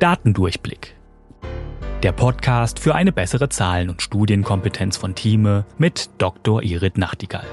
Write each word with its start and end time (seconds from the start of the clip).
Datendurchblick. 0.00 0.96
Der 2.02 2.12
Podcast 2.12 2.78
für 2.78 2.94
eine 2.94 3.12
bessere 3.12 3.50
Zahlen- 3.50 3.90
und 3.90 4.00
Studienkompetenz 4.00 4.96
von 4.96 5.14
Thieme 5.14 5.66
mit 5.76 6.08
Dr. 6.16 6.62
Irit 6.62 6.96
Nachtigall. 6.96 7.44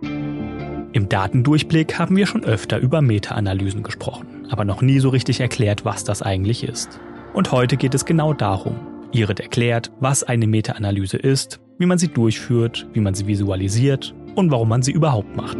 Im 0.00 1.10
Datendurchblick 1.10 1.98
haben 1.98 2.16
wir 2.16 2.26
schon 2.26 2.42
öfter 2.42 2.78
über 2.78 3.02
Meta-Analysen 3.02 3.82
gesprochen, 3.82 4.46
aber 4.48 4.64
noch 4.64 4.80
nie 4.80 4.98
so 4.98 5.10
richtig 5.10 5.40
erklärt, 5.40 5.84
was 5.84 6.04
das 6.04 6.22
eigentlich 6.22 6.64
ist. 6.64 6.98
Und 7.34 7.52
heute 7.52 7.76
geht 7.76 7.94
es 7.94 8.06
genau 8.06 8.32
darum. 8.32 8.76
Irit 9.12 9.40
erklärt, 9.40 9.92
was 10.00 10.22
eine 10.22 10.46
Meta-Analyse 10.46 11.18
ist, 11.18 11.60
wie 11.76 11.84
man 11.84 11.98
sie 11.98 12.08
durchführt, 12.08 12.86
wie 12.94 13.00
man 13.00 13.12
sie 13.12 13.26
visualisiert 13.26 14.14
und 14.36 14.50
warum 14.50 14.70
man 14.70 14.80
sie 14.80 14.92
überhaupt 14.92 15.36
macht. 15.36 15.58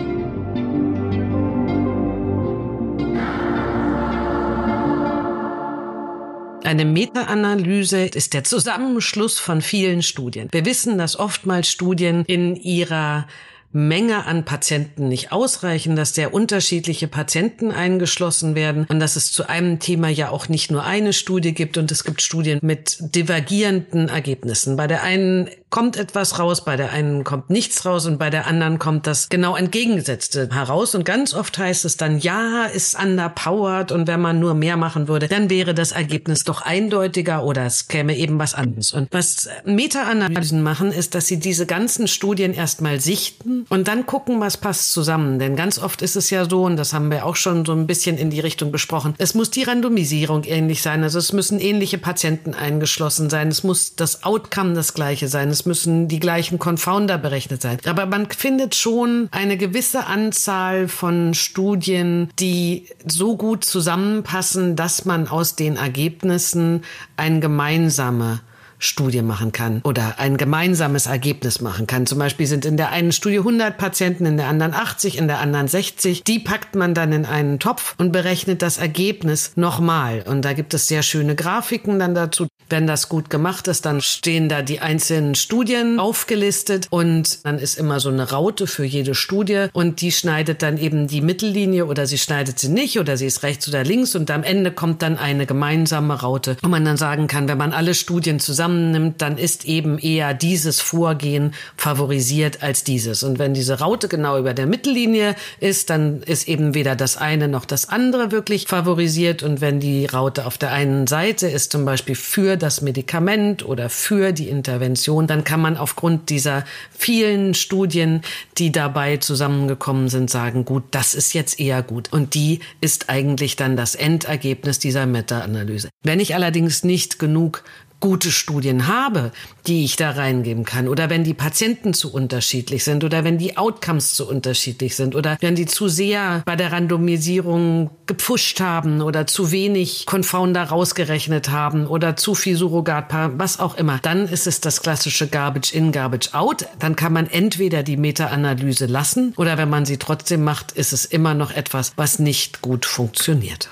Eine 6.71 6.85
Meta-Analyse 6.85 8.05
ist 8.05 8.33
der 8.33 8.45
Zusammenschluss 8.45 9.41
von 9.41 9.61
vielen 9.61 10.03
Studien. 10.03 10.47
Wir 10.53 10.65
wissen, 10.65 10.99
dass 10.99 11.19
oftmals 11.19 11.69
Studien 11.69 12.25
in 12.29 12.55
ihrer 12.55 13.27
Menge 13.73 14.25
an 14.25 14.45
Patienten 14.45 15.09
nicht 15.09 15.33
ausreichen, 15.33 15.97
dass 15.97 16.15
sehr 16.15 16.33
unterschiedliche 16.33 17.09
Patienten 17.09 17.73
eingeschlossen 17.73 18.55
werden 18.55 18.87
und 18.89 19.01
dass 19.01 19.17
es 19.17 19.33
zu 19.33 19.49
einem 19.49 19.81
Thema 19.81 20.11
ja 20.11 20.31
auch 20.31 20.49
nicht 20.49 20.71
nur 20.71 20.85
eine 20.85 21.13
Studie 21.13 21.55
gibt 21.55 21.77
und 21.77 21.91
es 21.91 22.05
gibt 22.05 22.23
Studien 22.23 22.61
mit 22.63 22.99
divergierenden 23.01 24.09
Ergebnissen. 24.09 24.77
Bei 24.77 24.87
der 24.87 25.03
einen 25.03 25.51
kommt 25.71 25.97
etwas 25.97 26.39
raus, 26.39 26.65
bei 26.65 26.77
der 26.77 26.93
einen 26.93 27.25
kommt 27.25 27.49
nichts 27.49 27.87
raus 27.87 28.07
und 28.07 28.19
bei 28.19 28.29
der 28.29 28.47
anderen 28.47 28.79
kommt 28.79 29.07
das 29.07 29.29
genau 29.29 29.57
entgegengesetzte 29.57 30.49
heraus 30.53 30.95
und 30.95 31.05
ganz 31.05 31.33
oft 31.33 31.57
heißt 31.57 31.85
es 31.85 31.97
dann, 31.97 32.19
ja, 32.19 32.65
ist 32.65 33.01
underpowered 33.01 33.93
und 33.93 34.09
wenn 34.09 34.21
man 34.21 34.41
nur 34.41 34.55
mehr 34.55 34.77
machen 34.77 35.09
würde, 35.09 35.29
dann 35.29 35.49
wäre 35.49 35.73
das 35.73 35.93
Ergebnis 35.93 36.45
doch 36.45 36.63
eindeutiger 36.63 37.45
oder 37.45 37.65
es 37.67 37.89
käme 37.89 38.17
eben 38.17 38.39
was 38.39 38.55
anderes. 38.55 38.93
Und 38.93 39.09
was 39.13 39.49
Meta-Analysen 39.65 40.63
machen, 40.63 40.93
ist, 40.93 41.15
dass 41.15 41.27
sie 41.27 41.39
diese 41.39 41.67
ganzen 41.67 42.09
Studien 42.09 42.53
erstmal 42.53 43.01
sichten 43.01 43.65
und 43.69 43.87
dann 43.87 44.07
gucken, 44.07 44.41
was 44.41 44.57
passt 44.57 44.93
zusammen. 44.93 45.39
Denn 45.39 45.55
ganz 45.55 45.79
oft 45.79 46.03
ist 46.03 46.17
es 46.17 46.31
ja 46.31 46.49
so, 46.49 46.65
und 46.65 46.77
das 46.77 46.93
haben 46.93 47.11
wir 47.11 47.25
auch 47.25 47.37
schon 47.37 47.65
so 47.65 47.73
ein 47.73 47.87
bisschen 47.87 48.19
in 48.19 48.31
die 48.31 48.41
Richtung 48.41 48.73
besprochen, 48.73 49.15
es 49.19 49.35
muss 49.35 49.51
die 49.51 49.63
Randomisierung 49.63 50.45
ähnlich 50.45 50.83
sein. 50.83 51.03
Also 51.05 51.19
es 51.19 51.33
müssen 51.33 51.61
ähnliche 51.61 51.99
Patienten 51.99 52.55
eingeschlossen 52.55 53.31
sein. 53.31 53.49
Es 53.49 53.63
muss 53.63 53.95
das 53.95 54.25
Outcome 54.25 54.75
das 54.75 54.95
gleiche 54.95 55.29
sein. 55.29 55.49
Es 55.51 55.60
müssen 55.67 56.09
die 56.09 56.21
gleichen 56.21 56.59
Confounder 56.59 57.19
berechnet 57.19 57.63
sein. 57.63 57.79
Aber 57.87 58.07
man 58.07 58.31
findet 58.31 58.75
schon 58.75 59.29
eine 59.31 59.57
gewisse 59.57 60.07
Anzahl 60.07 60.89
von 60.89 61.35
Studien, 61.35 62.31
die 62.39 62.87
so 63.07 63.37
gut 63.37 63.65
zusammenpassen, 63.65 64.77
dass 64.77 65.05
man 65.05 65.29
aus 65.29 65.57
den 65.57 65.77
Ergebnissen 65.77 66.85
ein 67.17 67.41
gemeinsame 67.41 68.41
Studie 68.81 69.23
machen 69.23 69.53
kann 69.53 69.83
oder 69.85 70.15
ein 70.19 70.37
gemeinsames 70.37 71.07
Ergebnis 71.07 71.61
machen 71.61 71.87
kann. 71.87 72.07
Zum 72.07 72.19
Beispiel 72.19 72.47
sind 72.47 72.65
in 72.65 72.77
der 72.77 72.91
einen 72.91 73.13
Studie 73.13 73.39
100 73.39 73.77
Patienten, 73.77 74.27
in 74.27 74.39
der 74.39 74.49
anderen 74.49 74.75
80, 74.75 75.19
in 75.19 75.29
der 75.29 75.39
anderen 75.39 75.69
60. 75.69 76.25
Die 76.25 76.39
packt 76.39 76.75
man 76.75 76.95
dann 76.95 77.13
in 77.13 77.27
einen 77.27 77.59
Topf 77.59 77.95
und 77.99 78.11
berechnet 78.11 78.63
das 78.63 78.79
Ergebnis 78.79 79.53
nochmal. 79.55 80.25
Und 80.27 80.45
da 80.45 80.55
gibt 80.55 80.73
es 80.75 80.89
sehr 80.89 81.03
schöne 81.03 81.35
Grafiken 81.37 81.99
dann 81.99 82.15
dazu. 82.15 82.49
Wenn 82.71 82.87
das 82.87 83.09
gut 83.09 83.31
gemacht 83.31 83.69
ist, 83.69 83.85
dann 83.85 84.01
stehen 84.01 84.49
da 84.49 84.63
die 84.63 84.81
einzelnen 84.81 85.35
Studien 85.35 85.99
aufgelistet 85.99 86.87
und 86.91 87.45
dann 87.45 87.59
ist 87.59 87.77
immer 87.79 87.99
so 88.01 88.09
eine 88.09 88.31
Raute 88.31 88.67
für 88.67 88.85
jede 88.85 89.15
Studie 89.15 89.67
und 89.73 90.01
die 90.01 90.13
schneidet 90.13 90.63
dann 90.63 90.79
eben 90.79 91.09
die 91.09 91.21
Mittellinie 91.21 91.87
oder 91.87 92.07
sie 92.07 92.19
schneidet 92.19 92.61
sie 92.61 92.69
nicht 92.69 92.99
oder 92.99 93.17
sie 93.17 93.27
ist 93.27 93.43
rechts 93.43 93.69
oder 93.69 93.83
links 93.83 94.15
und 94.15 94.31
am 94.31 94.45
Ende 94.45 94.71
kommt 94.71 95.03
dann 95.03 95.19
eine 95.19 95.47
gemeinsame 95.47 96.15
Raute, 96.15 96.57
wo 96.63 96.69
man 96.69 96.85
dann 96.85 96.97
sagen 96.97 97.27
kann, 97.27 97.49
wenn 97.49 97.59
man 97.59 97.73
alle 97.73 97.95
Studien 97.95 98.39
zusammen 98.39 98.70
zusammennimmt, 98.71 99.21
dann 99.21 99.37
ist 99.39 99.65
eben 99.65 99.99
eher 99.99 100.35
dieses 100.35 100.81
Vorgehen 100.81 101.53
favorisiert 101.77 102.63
als 102.63 102.85
dieses. 102.85 103.23
Und 103.23 103.39
wenn 103.39 103.55
diese 103.55 103.79
Raute 103.81 104.09
genau 104.09 104.39
über 104.39 104.55
der 104.55 104.67
Mittellinie 104.67 105.35
ist, 105.59 105.91
dann 105.91 106.23
ist 106.23 106.49
eben 106.49 106.75
weder 106.75 106.97
das 106.97 107.17
eine 107.17 107.49
noch 107.49 107.65
das 107.65 107.89
andere 107.89 108.31
wirklich 108.31 108.67
favorisiert. 108.67 109.43
Und 109.43 109.61
wenn 109.61 109.81
die 109.81 110.07
Raute 110.07 110.47
auf 110.47 110.59
der 110.59 110.73
einen 110.73 111.07
Seite 111.07 111.49
ist, 111.49 111.73
zum 111.73 111.85
Beispiel 111.85 112.15
für 112.15 112.57
das 112.57 112.81
Medikament 112.81 113.65
oder 113.65 113.91
für 113.91 114.33
die 114.33 114.49
Intervention, 114.49 115.27
dann 115.27 115.45
kann 115.45 115.61
man 115.61 115.77
aufgrund 115.77 116.31
dieser 116.31 116.65
vielen 116.97 117.55
Studien, 117.55 118.23
die 118.59 118.73
dabei 118.73 119.17
zusammengekommen 119.17 120.09
sind, 120.09 120.31
sagen, 120.31 120.65
gut, 120.65 120.85
das 120.93 121.15
ist 121.15 121.35
jetzt 121.35 121.59
eher 121.59 121.83
gut. 121.83 122.13
Und 122.13 122.35
die 122.35 122.61
ist 122.81 123.09
eigentlich 123.09 123.57
dann 123.57 123.77
das 123.77 123.95
Endergebnis 123.95 124.79
dieser 124.79 125.07
Meta-Analyse. 125.07 125.89
Wenn 126.03 126.21
ich 126.21 126.35
allerdings 126.35 126.85
nicht 126.85 127.19
genug 127.19 127.63
gute 128.01 128.33
Studien 128.33 128.89
habe, 128.89 129.31
die 129.67 129.85
ich 129.85 129.97
da 129.97 130.11
reingeben 130.11 130.65
kann, 130.65 130.89
oder 130.89 131.11
wenn 131.11 131.23
die 131.23 131.35
Patienten 131.35 131.95
zu 131.95 132.13
unterschiedlich 132.13 132.83
sind, 132.83 133.05
oder 133.05 133.25
wenn 133.25 133.39
die 133.39 133.57
Outcomes 133.57 134.15
zu 134.15 134.29
unterschiedlich 134.29 134.97
sind, 134.97 135.15
oder 135.15 135.37
wenn 135.41 135.55
die 135.55 135.67
zu 135.67 135.89
sehr 135.89 136.43
bei 136.47 136.57
der 136.57 136.73
Randomisierung 136.73 137.91
gepfuscht 138.07 138.61
haben 138.61 139.03
oder 139.03 139.27
zu 139.27 139.53
wenig 139.53 140.07
Confounder 140.07 140.65
rausgerechnet 140.65 141.51
haben 141.51 141.87
oder 141.87 142.17
zu 142.17 142.35
viel 142.35 142.57
Surrogatpaar, 142.57 143.39
was 143.39 143.61
auch 143.61 143.77
immer, 143.77 143.99
dann 144.03 144.27
ist 144.27 144.47
es 144.47 144.61
das 144.61 144.83
klassische 144.83 145.29
Garbage 145.29 145.73
in, 145.73 145.93
Garbage 145.93 146.35
out. 146.35 146.67
Dann 146.79 146.97
kann 146.97 147.13
man 147.13 147.27
entweder 147.27 147.83
die 147.83 147.97
Meta-Analyse 147.97 148.87
lassen, 148.87 149.35
oder 149.37 149.59
wenn 149.59 149.69
man 149.69 149.85
sie 149.85 149.99
trotzdem 149.99 150.43
macht, 150.43 150.73
ist 150.73 150.93
es 150.93 151.05
immer 151.05 151.35
noch 151.35 151.53
etwas, 151.53 151.93
was 151.97 152.19
nicht 152.19 152.63
gut 152.63 152.87
funktioniert. 152.87 153.69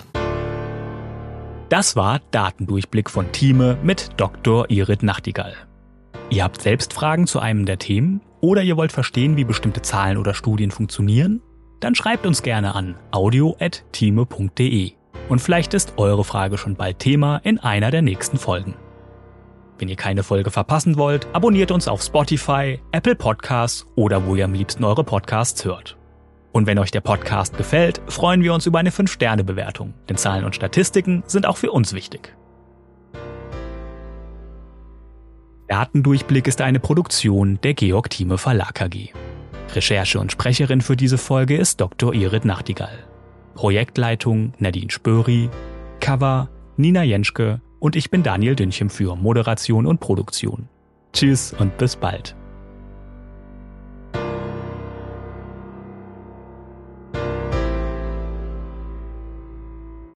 Das 1.68 1.96
war 1.96 2.20
Datendurchblick 2.30 3.10
von 3.10 3.30
Thieme 3.30 3.76
mit 3.82 4.12
Dr. 4.16 4.70
Irit 4.70 5.02
Nachtigall. 5.02 5.54
Ihr 6.30 6.42
habt 6.42 6.62
selbst 6.62 6.94
Fragen 6.94 7.26
zu 7.26 7.40
einem 7.40 7.66
der 7.66 7.78
Themen 7.78 8.22
oder 8.40 8.62
ihr 8.62 8.78
wollt 8.78 8.90
verstehen, 8.90 9.36
wie 9.36 9.44
bestimmte 9.44 9.82
Zahlen 9.82 10.16
oder 10.16 10.32
Studien 10.32 10.70
funktionieren? 10.70 11.42
Dann 11.80 11.94
schreibt 11.94 12.26
uns 12.26 12.42
gerne 12.42 12.74
an 12.74 12.96
audio.thieme.de 13.10 14.92
und 15.28 15.40
vielleicht 15.40 15.74
ist 15.74 15.92
eure 15.98 16.24
Frage 16.24 16.56
schon 16.56 16.74
bald 16.74 17.00
Thema 17.00 17.36
in 17.44 17.58
einer 17.58 17.90
der 17.90 18.00
nächsten 18.00 18.38
Folgen. 18.38 18.74
Wenn 19.76 19.88
ihr 19.88 19.96
keine 19.96 20.22
Folge 20.22 20.50
verpassen 20.50 20.96
wollt, 20.96 21.26
abonniert 21.34 21.70
uns 21.70 21.86
auf 21.86 22.02
Spotify, 22.02 22.80
Apple 22.92 23.14
Podcasts 23.14 23.86
oder 23.94 24.26
wo 24.26 24.34
ihr 24.36 24.46
am 24.46 24.54
liebsten 24.54 24.84
eure 24.84 25.04
Podcasts 25.04 25.66
hört. 25.66 25.97
Und 26.58 26.66
wenn 26.66 26.80
euch 26.80 26.90
der 26.90 27.02
Podcast 27.02 27.56
gefällt, 27.56 28.00
freuen 28.08 28.42
wir 28.42 28.52
uns 28.52 28.66
über 28.66 28.80
eine 28.80 28.90
5-Sterne-Bewertung, 28.90 29.94
denn 30.08 30.16
Zahlen 30.16 30.44
und 30.44 30.56
Statistiken 30.56 31.22
sind 31.24 31.46
auch 31.46 31.56
für 31.56 31.70
uns 31.70 31.92
wichtig. 31.92 32.34
Datendurchblick 35.68 36.48
ist 36.48 36.60
eine 36.60 36.80
Produktion 36.80 37.60
der 37.62 37.74
Georg 37.74 38.10
Thieme 38.10 38.38
Verlag 38.38 38.82
AG. 38.82 39.12
Recherche 39.72 40.18
und 40.18 40.32
Sprecherin 40.32 40.80
für 40.80 40.96
diese 40.96 41.16
Folge 41.16 41.56
ist 41.56 41.80
Dr. 41.80 42.12
Irit 42.12 42.44
Nachtigall. 42.44 43.06
Projektleitung 43.54 44.52
Nadine 44.58 44.90
Spöri, 44.90 45.50
Cover 46.00 46.48
Nina 46.76 47.04
Jenschke 47.04 47.60
und 47.78 47.94
ich 47.94 48.10
bin 48.10 48.24
Daniel 48.24 48.56
Dünchem 48.56 48.90
für 48.90 49.14
Moderation 49.14 49.86
und 49.86 50.00
Produktion. 50.00 50.68
Tschüss 51.12 51.52
und 51.52 51.78
bis 51.78 51.94
bald. 51.94 52.34